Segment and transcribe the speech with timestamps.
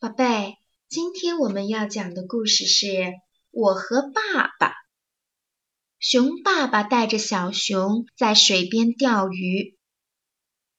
[0.00, 0.56] 宝贝，
[0.88, 2.86] 今天我们要讲的故事是
[3.50, 4.68] 《我和爸爸》。
[5.98, 9.76] 熊爸爸带着小熊在水边钓鱼。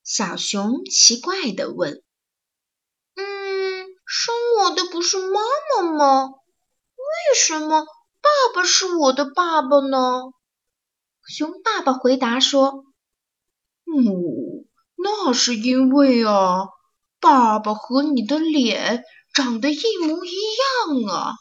[0.04, 2.02] 小熊奇怪地问
[3.14, 5.40] ：“嗯，生我的不是妈
[5.84, 6.26] 妈吗？
[6.26, 10.32] 为什么爸爸是我的爸爸呢？”
[11.30, 12.86] 熊爸爸回答说
[13.86, 14.66] ：“嗯，
[14.96, 16.70] 那是因为啊。”
[17.22, 21.36] 爸爸和你的脸长得一模一样啊！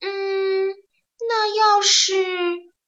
[0.00, 0.70] 嗯，
[1.28, 2.14] 那要是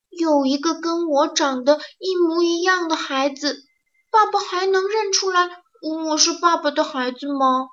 [0.09, 3.63] 有一个跟我长得一模一样的孩子，
[4.11, 5.51] 爸爸还能认出来
[5.83, 7.69] 我是爸爸的孩子吗？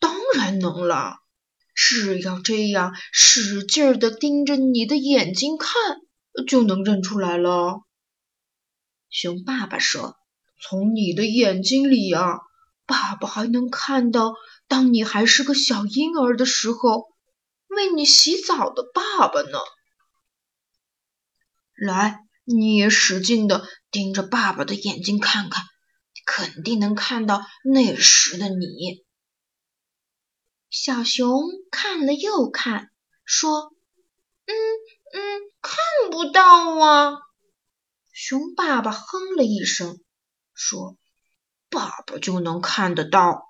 [0.00, 1.18] 当然能了，
[1.74, 6.00] 只要这样使劲的盯着你的眼睛看，
[6.48, 7.82] 就能认出来了。
[9.10, 10.16] 熊爸爸说
[10.60, 12.40] ：“从你的眼睛里啊。”
[12.86, 14.32] 爸爸还能看到，
[14.68, 17.08] 当你还是个小婴儿的时候，
[17.68, 19.58] 为你洗澡的爸爸呢。
[21.74, 25.64] 来，你也使劲的盯着爸爸的眼睛看看，
[26.24, 29.04] 肯定能看到那时的你。
[30.70, 32.90] 小熊看了又看，
[33.24, 33.72] 说
[34.46, 34.54] ：“嗯
[35.12, 37.18] 嗯，看不到啊。”
[38.12, 40.00] 熊爸爸哼了一声，
[40.54, 40.96] 说。
[41.76, 43.42] 爸爸就能看得到，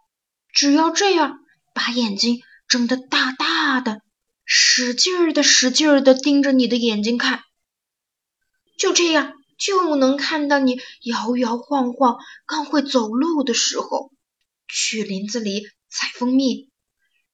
[0.52, 1.38] 只要这样，
[1.72, 4.02] 把眼睛睁得大大的，
[4.44, 7.44] 使劲儿的、使劲儿的盯着你的眼睛看，
[8.77, 12.16] 就这样就能看到你摇摇晃晃、
[12.47, 14.10] 刚会走路的时候，
[14.66, 16.69] 去林子里采蜂蜜，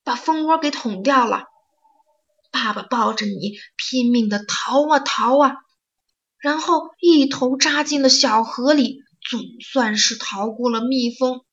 [0.03, 1.45] 把蜂窝给捅掉了。
[2.51, 5.55] 爸爸抱着你拼命的逃啊逃啊，
[6.37, 9.02] 然后一头扎进了小河里。
[9.29, 11.45] 总算是逃过了蜜蜂，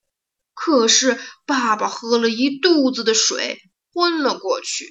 [0.55, 3.59] 可是爸爸喝了一肚子的水，
[3.93, 4.87] 昏了过去。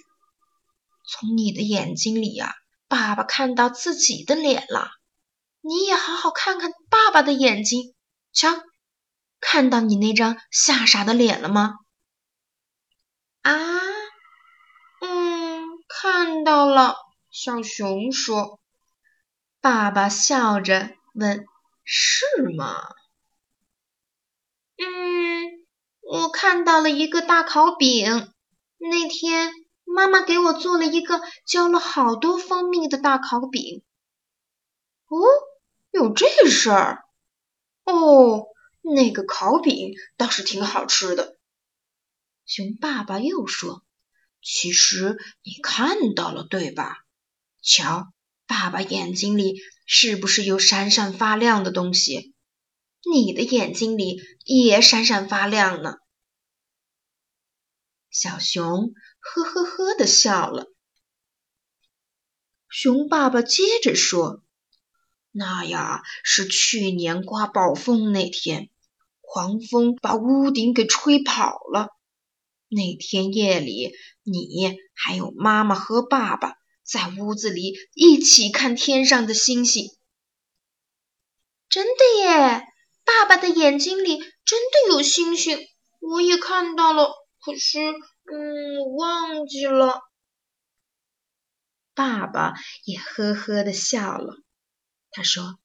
[1.07, 2.55] 从你的眼睛里呀，
[2.87, 4.91] 爸爸看到自己的脸了。
[5.61, 7.93] 你也好好看看爸爸的眼睛，
[8.31, 8.61] 瞧，
[9.41, 11.75] 看到你那张吓傻的脸了吗？
[13.41, 13.53] 啊，
[15.01, 16.95] 嗯，看到了。
[17.31, 18.59] 小熊说。
[19.61, 21.45] 爸爸笑着问。
[21.91, 22.23] 是
[22.55, 22.93] 吗？
[24.77, 25.65] 嗯，
[26.01, 28.31] 我看到了一个大烤饼。
[28.77, 29.51] 那天
[29.85, 33.81] 妈妈给我做了一个浇了好多蜂蜜的大烤饼。
[35.07, 35.17] 哦，
[35.89, 37.05] 有这事儿？
[37.85, 38.45] 哦，
[38.81, 41.39] 那个烤饼倒是挺好吃的。
[42.45, 43.83] 熊爸爸又说
[44.43, 46.99] ：“其实你看到了，对吧？
[47.63, 48.13] 瞧。”
[48.45, 49.61] 爸爸眼睛里
[49.91, 52.35] 是不是有闪闪发亮的东西？
[53.11, 55.95] 你的眼睛里也闪闪发亮呢。
[58.11, 60.67] 小熊呵呵呵的笑了。
[62.69, 64.43] 熊爸爸接着说
[65.33, 68.69] ：“那呀，是去年刮暴风那天，
[69.21, 71.87] 狂风把屋顶给吹跑了。
[72.67, 76.57] 那天夜里，你还有妈妈和爸爸。”
[76.89, 79.95] 在屋子里一起看天上的星星，
[81.69, 82.63] 真的耶！
[83.05, 85.59] 爸爸的眼睛里真的有星星，
[85.99, 87.11] 我也看到了。
[87.39, 90.01] 可是，嗯，忘记了。
[91.93, 92.53] 爸爸
[92.85, 94.41] 也呵呵的笑了。
[95.11, 95.59] 他说：“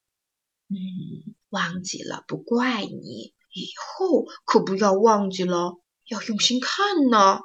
[0.68, 7.40] 嗯，忘记了不怪你，以后可不要忘记了，要用心看呢。”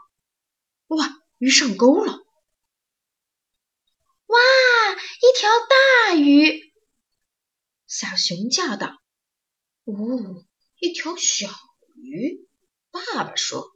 [0.87, 2.25] 哇，鱼上钩了！
[4.27, 4.37] 哇，
[4.93, 6.71] 一条大鱼！
[8.29, 9.01] 熊叫道
[9.85, 10.45] ：“哦，
[10.79, 11.49] 一条小
[11.95, 12.47] 鱼。”
[12.93, 13.71] 爸爸说：“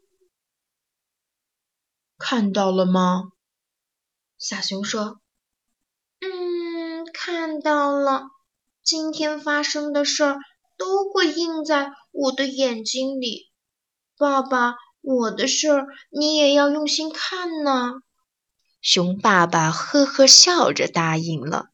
[2.20, 3.32] 看到了吗？”
[4.38, 5.20] 小熊说
[6.22, 8.28] ：“嗯，看到了。
[8.84, 10.38] 今天发生的事儿
[10.78, 13.50] 都会印在我的眼睛里。
[14.20, 17.94] 爸爸，我的事儿你也要用心看呢。”
[18.82, 21.72] 熊爸爸呵呵笑着答应了，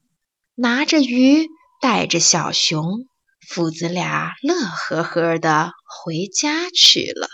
[0.56, 2.84] 拿着鱼，带着小熊，
[3.48, 7.28] 父子俩乐呵呵地回家去了。